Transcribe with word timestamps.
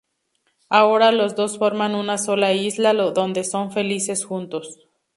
Ahora 0.69 1.11
los 1.11 1.35
dos 1.35 1.59
forman 1.59 1.93
una 1.93 2.17
sola 2.17 2.53
isla 2.53 2.91
donde 2.95 3.43
son 3.43 3.71
felices 3.71 4.25
juntos. 4.25 4.79